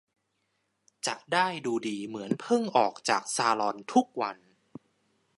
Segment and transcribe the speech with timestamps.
[1.07, 4.37] จะได้ดูดีเหมือนเพิ่งออกจากซาลอนทุกวัน